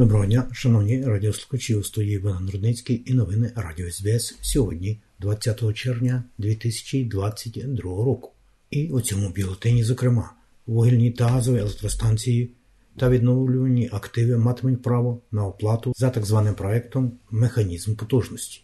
[0.00, 6.24] Доброго дня, шановні радіослухачі у студії Богдан Рудницький і новини Радіо СБС сьогодні, 20 червня
[6.38, 8.30] 2022 року.
[8.70, 10.32] І у цьому бюлетені, зокрема,
[10.66, 12.50] вугільні та газові електростанції
[12.96, 18.62] та відновлювані активи матимуть право на оплату за так званим проектом Механізм потужності.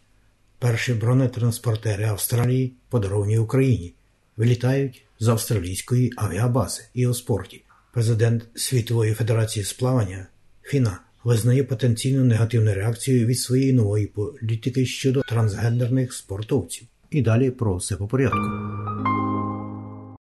[0.59, 3.95] Перші бронетранспортери Австралії, подаровані Україні,
[4.37, 7.62] вилітають з австралійської авіабази і у спорті.
[7.93, 10.27] Президент Світової Федерації сплавання
[10.62, 16.87] Фіна визнає потенційну негативну реакцію від своєї нової політики щодо трансгендерних спортовців.
[17.11, 18.39] І далі про все по порядку.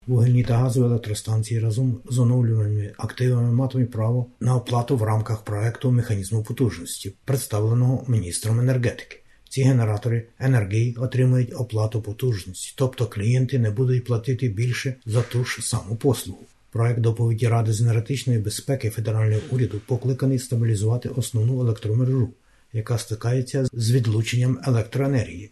[0.07, 5.91] Вугільні та газові електростанції разом з оновлюваними активами матимуть право на оплату в рамках проекту
[5.91, 9.21] механізму потужності, представленого міністром енергетики.
[9.49, 15.61] Ці генератори енергії отримують оплату потужності, тобто клієнти не будуть платити більше за ту ж
[15.61, 16.45] саму послугу.
[16.75, 22.33] Проект доповіді Ради з енергетичної безпеки федерального уряду покликаний стабілізувати основну електромережу,
[22.73, 25.51] яка стикається з відлученням електроенергії.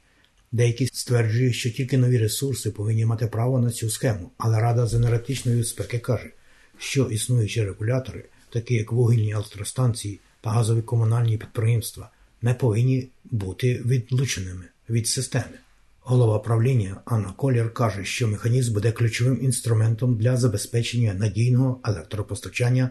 [0.52, 4.94] Деякі стверджують, що тільки нові ресурси повинні мати право на цю схему, але Рада з
[4.94, 6.30] енергетичної безпеки каже,
[6.78, 12.10] що існуючі регулятори, такі як вугільні електростанції та газові комунальні підприємства,
[12.42, 15.62] не повинні бути відлученими від системи.
[16.06, 22.90] Голова правління Анна Колір каже, що механізм буде ключовим інструментом для забезпечення надійного електропостачання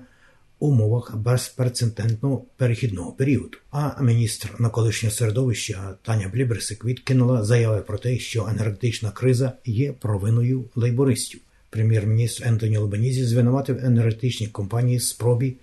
[0.61, 3.59] в умовах безпрецедентного перехідного періоду.
[3.71, 10.65] А міністр навколишнього середовища Таня Бліберсик відкинула заяви про те, що енергетична криза є провиною
[10.75, 11.41] лейбористів.
[11.71, 15.57] Прем'єр-міністр Ентоні Албанізі звинуватив енергетичні компанії в спробі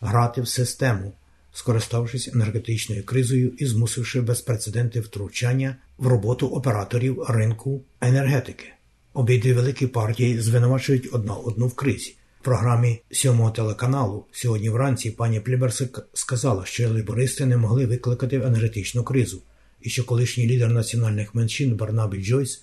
[0.00, 1.12] грати в систему
[1.52, 8.64] скориставшись енергетичною кризою і змусивши безпрецеденти втручання в роботу операторів ринку енергетики.
[9.12, 12.14] Обидві великі партії звинувачують одна одну в кризі.
[12.40, 19.04] В програмі сьомого телеканалу сьогодні вранці пані Пліберсик сказала, що лейбористи не могли викликати енергетичну
[19.04, 19.42] кризу,
[19.80, 22.62] і що колишній лідер національних меншин Барнабі Джойс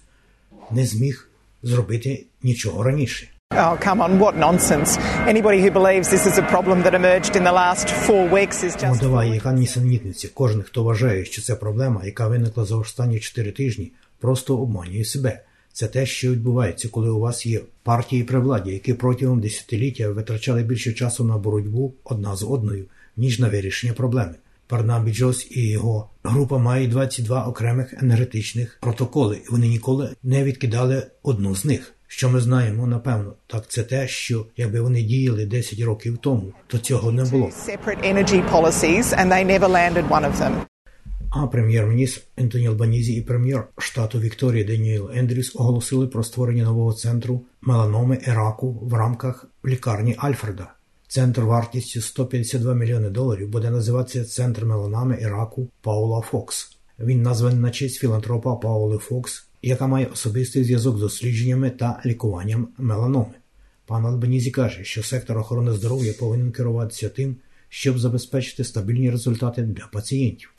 [0.71, 1.29] не зміг
[1.63, 3.27] зробити нічого раніше.
[3.59, 4.97] Oh, come on, what nonsense.
[5.25, 8.75] Anybody who believes this is a problem that emerged in the last four weeks is
[8.75, 9.01] just...
[9.01, 10.29] давай, яка нісенітниця.
[10.33, 15.39] Кожен, хто вважає, що це проблема, яка виникла за останні чотири тижні, просто обманює себе.
[15.73, 20.63] Це те, що відбувається, коли у вас є партії при владі, які протягом десятиліття витрачали
[20.63, 22.85] більше часу на боротьбу одна з одною,
[23.17, 24.35] ніж на вирішення проблеми.
[24.69, 31.07] Барнабі Джос і його група мають 22 окремих енергетичних протоколи, і вони ніколи не відкидали
[31.23, 31.93] одну з них.
[32.07, 36.77] Що ми знаємо, напевно, так це те, що якби вони діяли 10 років тому, то
[36.77, 37.51] цього не було.
[41.29, 47.41] А прем'єр-міністр Ентоні Албанізі і прем'єр штату Вікторія Деніел Ендрюс оголосили про створення нового центру
[47.61, 50.73] меланоми Іраку в рамках лікарні Альфреда.
[51.07, 56.77] Центр вартістю 152 мільйони доларів буде називатися Центр меланоми Іраку Паула Фокс.
[56.99, 62.67] Він названий на честь філантропа Паули Фокс, яка має особистий зв'язок з дослідженнями та лікуванням
[62.77, 63.33] меланоми.
[63.85, 67.35] Пан Албанізі каже, що сектор охорони здоров'я повинен керуватися тим,
[67.69, 70.53] щоб забезпечити стабільні результати для пацієнтів.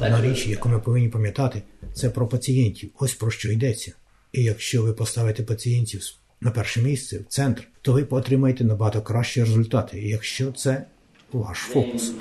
[0.00, 1.62] Одна річ, яку ми повинні пам'ятати,
[1.94, 2.90] це про пацієнтів.
[2.98, 3.92] Ось про що йдеться.
[4.32, 6.02] І якщо ви поставите пацієнтів
[6.40, 10.86] на перше місце, в центр, то ви отримаєте набагато кращі результати, якщо це
[11.32, 12.12] ваш фокус.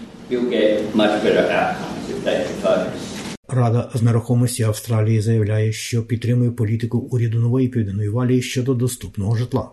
[3.47, 9.69] Рада з нерухомості Австралії заявляє, що підтримує політику уряду нової південної валії щодо доступного житла.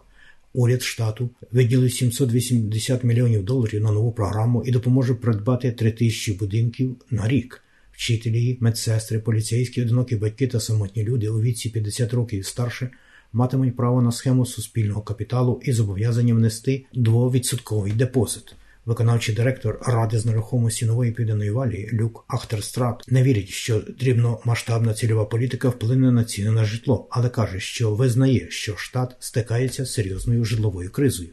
[0.54, 6.96] Уряд штату виділив 780 мільйонів доларів на нову програму і допоможе придбати 3 тисячі будинків
[7.10, 7.62] на рік.
[7.92, 12.90] Вчителі, медсестри, поліцейські, одинокі батьки та самотні люди у віці 50 років і старше
[13.32, 18.54] матимуть право на схему суспільного капіталу і зобов'язані внести 2% депозит.
[18.88, 25.24] Виконавчий директор Ради з нерухомості нової південної валії Люк Ахтерстрат не вірить, що дрібномасштабна цільова
[25.24, 30.44] політика вплине на ціни на житло, але каже, що визнає, що штат стикається з серйозною
[30.44, 31.28] житловою кризою.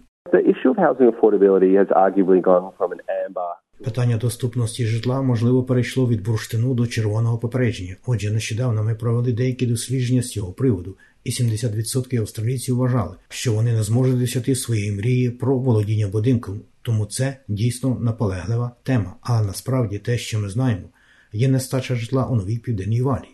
[3.85, 7.95] Питання доступності житла можливо перейшло від бурштину до червоного попередження.
[8.07, 13.73] Отже, нещодавно ми провели деякі дослідження з цього приводу, і 70% австралійців вважали, що вони
[13.73, 16.61] не зможуть досягти своєї мрії про володіння будинком.
[16.85, 19.15] Тому це дійсно наполеглива тема.
[19.21, 20.89] Але насправді те, що ми знаємо,
[21.33, 23.27] є нестача житла у новій південній валі.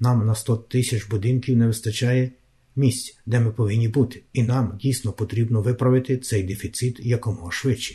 [0.00, 2.30] Нам на 100 тисяч будинків не вистачає
[2.76, 7.94] місць, де ми повинні бути, і нам дійсно потрібно виправити цей дефіцит якомога швидше.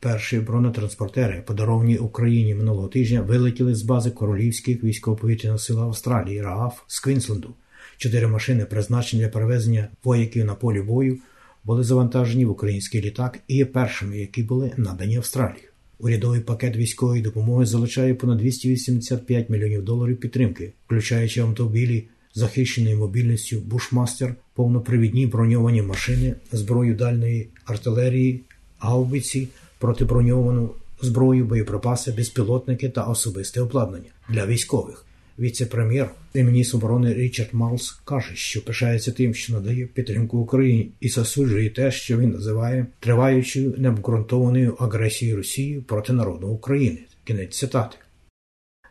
[0.00, 7.00] Перші бронетранспортери, подаровані Україні минулого тижня, вилетіли з бази королівських військово-повітряних сил Австралії RAAF з
[7.00, 7.54] Квінсленду.
[7.96, 11.18] Чотири машини, призначені для перевезення вояків на полі бою,
[11.64, 15.68] були завантажені в український літак і є першими, які були надані Австралією.
[15.98, 22.04] Урядовий пакет військової допомоги залучає понад 285 мільйонів доларів підтримки, включаючи автомобілі
[22.34, 28.40] захищеною мобільністю, Bushmaster, повнопривідні броньовані машини, зброю дальної артилерії,
[28.78, 29.48] гаубиці,
[29.78, 30.70] протиброньовану
[31.02, 35.04] зброю, боєприпаси, безпілотники та особисте обладнання для військових.
[35.38, 41.08] Віце-прем'єр і міністр оборони Річард Марлс каже, що пишається тим, що надає підтримку Україні, і
[41.08, 46.98] засуджує те, що він називає триваючою необґрунтованою агресією Росії проти народу України.
[47.24, 47.96] Кінець цитати.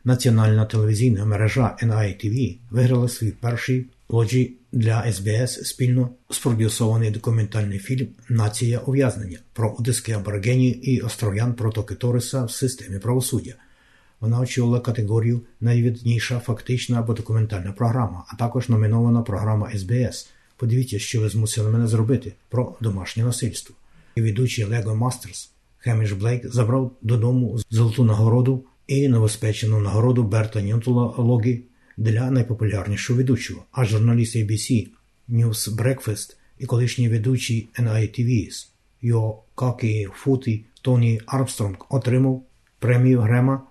[0.06, 8.80] Національна телевізійна мережа NITV виграла свій перший лоджі для СБС спільно спродюсований документальний фільм Нація
[8.80, 13.54] ув'язнення про одеські аборигенів і остров'ян протоки Ториса в системі правосуддя.
[14.24, 20.30] Вона очолила категорію найвідніша фактична або документальна програма, а також номінована програма СБС.
[20.58, 23.76] Подивіться, що ви змусили мене зробити про домашнє насильство.
[24.16, 31.14] І ведучий Лего Мастерс Хеміш Блейк забрав додому золоту нагороду і новоспечену нагороду Берта Ньютола
[31.18, 31.62] Логі
[31.98, 34.88] для найпопулярнішого ведучого, а журналіст ABC
[35.30, 38.68] News Breakfast і колишній ведучий NITV's
[39.02, 42.44] Йо Какі Футі Тоні Армстронг отримав
[42.80, 43.62] премію Грема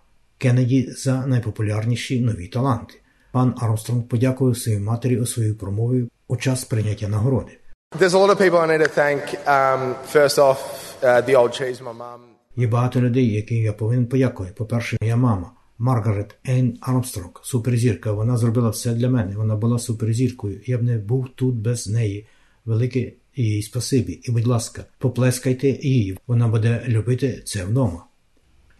[0.42, 2.94] Кеннеді за найпопулярніші нові таланти.
[3.32, 7.58] Пан Армстронг подякував своїй матері у своїй промові у час прийняття нагороди.
[8.00, 9.94] Um,
[11.06, 12.16] uh.
[12.56, 14.54] Є багато людей, яким я повинен подякувати.
[14.56, 18.12] По-перше, моя мама Маргарет Ейн Армстронг, суперзірка.
[18.12, 19.36] Вона зробила все для мене.
[19.36, 20.60] Вона була суперзіркою.
[20.66, 22.26] Я б не був тут без неї.
[22.64, 24.12] Велике їй спасибі.
[24.12, 26.18] І, будь ласка, поплескайте її.
[26.26, 28.04] Вона буде любити це вдома.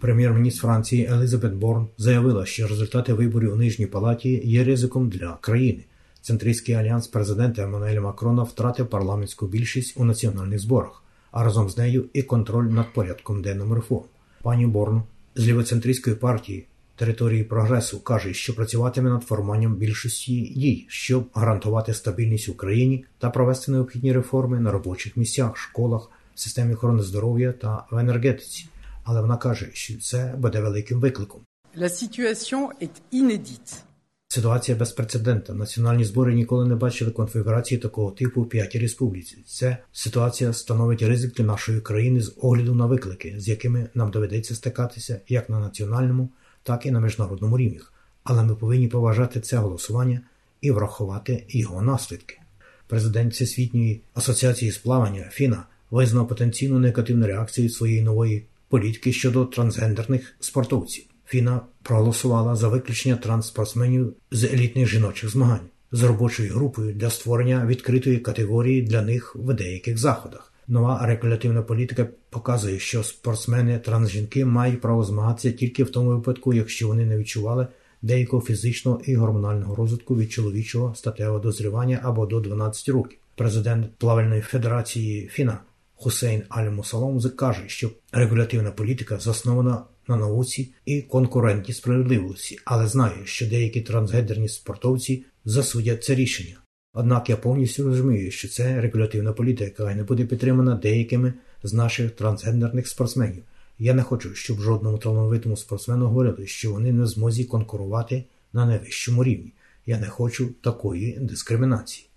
[0.03, 5.85] Прем'єр-міністр Франції Елізабет Борн заявила, що результати виборів у нижній палаті є ризиком для країни.
[6.21, 12.05] Центристський альянс президента Еммануеля Макрона втратив парламентську більшість у національних зборах, а разом з нею
[12.13, 14.05] і контроль над порядком денним реформ.
[14.43, 15.03] Пані Борн
[15.35, 16.67] з лівоцентристської партії
[16.97, 23.73] території прогресу каже, що працюватиме над формуванням більшості дій, щоб гарантувати стабільність Україні та провести
[23.73, 28.67] необхідні реформи на робочих місцях, школах, системі охорони здоров'я та в енергетиці.
[29.05, 31.41] Але вона каже, що це буде великим викликом.
[31.77, 33.83] La situation est inédite.
[34.29, 35.55] Ситуація безпрецедентна.
[35.55, 39.39] Національні збори ніколи не бачили конфігурації такого типу в п'ятій республіці.
[39.47, 44.55] Ця ситуація становить ризик для нашої країни з огляду на виклики, з якими нам доведеться
[44.55, 46.29] стикатися як на національному,
[46.63, 47.93] так і на міжнародному рівнях.
[48.25, 50.21] Але ми повинні поважати це голосування
[50.61, 52.39] і врахувати його наслідки.
[52.87, 60.35] Президент Всесвітньої асоціації з плавання Фіна визнав потенційну негативну реакцію своєї нової політики щодо трансгендерних
[60.41, 61.05] спортовців.
[61.27, 68.19] Фіна проголосувала за виключення трансспортсменів з елітних жіночих змагань з робочою групою для створення відкритої
[68.19, 70.53] категорії для них в деяких заходах.
[70.69, 76.89] Нова регулятивна політика показує, що спортсмени трансжінки мають право змагатися тільки в тому випадку, якщо
[76.89, 77.67] вони не відчували
[78.03, 83.19] деякого фізичного і гормонального розвитку від чоловічого статевого дозрівання або до 12 років.
[83.35, 85.59] Президент плавальної федерації Фіна
[86.03, 93.47] Хусейн Аль-Мусалом каже, що регулятивна політика заснована на науці і конкурентній справедливості, але знає, що
[93.47, 96.57] деякі трансгендерні спортовці засудять це рішення.
[96.95, 101.33] Однак я повністю розумію, що це регулятивна політика, яка не буде підтримана деякими
[101.63, 103.43] з наших трансгендерних спортсменів.
[103.79, 108.67] Я не хочу, щоб жодному талановитому спортсмену говорили, що вони не в змозі конкурувати на
[108.67, 109.53] найвищому рівні.
[109.87, 112.09] Я не хочу такої дискримінації.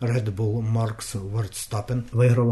[0.00, 2.50] Red Bull Макс Верстаппен виграв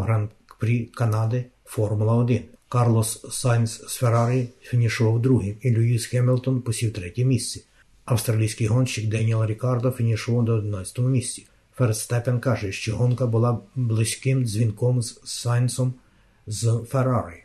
[0.61, 2.43] гран-прі Канади Формула 1.
[2.69, 7.61] Карлос Сайнс з Феррарі фінішував другим, і Льюіс Хемілтон посів третє місце.
[8.05, 11.47] Австралійський гонщик Деніел Рікардо фінішував на 11 місці.
[11.77, 15.95] Верстаппен каже, що гонка була близьким дзвінком з Сайнсом
[16.47, 17.45] з Феррарі.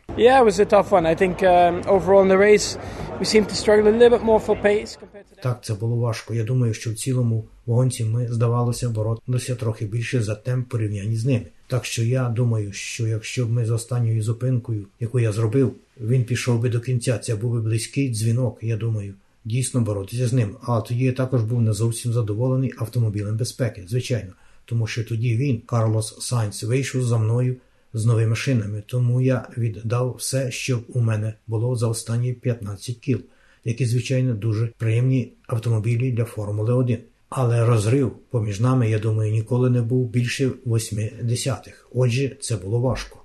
[5.42, 6.34] Так, це було важко.
[6.34, 11.24] Я думаю, що в цілому вагонці ми, здавалося, боротися трохи більше за темп порівнянні з
[11.24, 11.46] ними.
[11.66, 16.24] Так що я думаю, що якщо б ми з останньою зупинкою, яку я зробив, він
[16.24, 20.56] пішов би до кінця, це був би близький дзвінок, я думаю, дійсно боротися з ним.
[20.62, 24.32] А тоді я також був не зовсім задоволений автомобілем безпеки, звичайно,
[24.64, 27.56] тому що тоді він, Карлос Сайнц, вийшов за мною
[27.94, 33.20] з новими шинами, тому я віддав все, що у мене було за останні 15 кіл,
[33.64, 36.98] які, звичайно, дуже приємні автомобілі для Формули 1.
[37.28, 41.88] Але розрив поміж нами, я думаю, ніколи не був більше восьми десятих.
[41.94, 43.18] Отже, це було важко.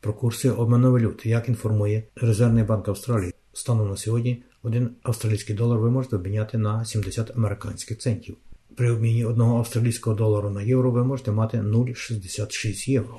[0.00, 5.78] Про курси обміну валют, як інформує Резервний банк Австралії, станом на сьогодні один австралійський долар
[5.78, 8.36] ви можете обміняти на 70 американських центів.
[8.76, 13.16] При обміні одного австралійського долару на євро ви можете мати 0,66 євро.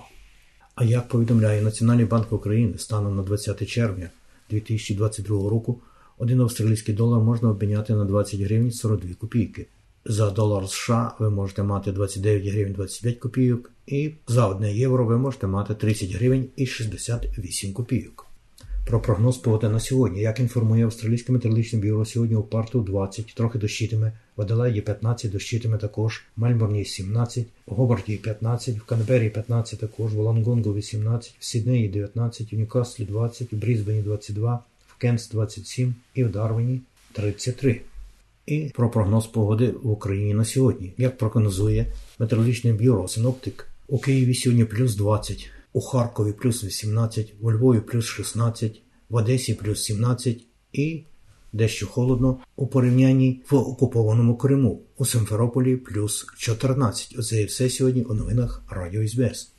[0.75, 4.09] А як повідомляє Національний банк України станом на 20 червня
[4.49, 5.81] 2022 року,
[6.17, 9.67] один австралійський долар можна обміняти на 20 гривень 42 копійки.
[10.05, 15.17] За долар США ви можете мати 29 гривень 25 копійок, і за 1 євро ви
[15.17, 18.25] можете мати 30 гривень і 68 копійок.
[18.85, 20.21] Про прогноз погоди на сьогодні.
[20.21, 25.77] Як інформує Австралійське метеорологічне бюро, сьогодні у парту 20, трохи дощитиме, в Аделаїді 15, дощитиме
[25.77, 31.45] також, в Мельбурні 17, в Гобарті 15, в Канбері 15 також, в Лонгонгу 18, в
[31.45, 37.81] Сіднеї 19, в Ньюкаслі 20, в Брізбені 22, в Кенс 27 і в Дарвіні 33.
[38.49, 40.93] І про прогноз погоди в Україні на сьогодні.
[40.97, 47.51] Як прогнозує метеорологічне бюро Синоптик, у Києві сьогодні плюс 20, у Харкові плюс 18, у
[47.51, 51.03] Львові плюс 16, в Одесі плюс 17 і
[51.53, 57.15] дещо холодно у порівнянні в окупованому Криму, у Симферополі плюс 14.
[57.19, 59.58] Оце і все сьогодні у новинах Радіо СБС.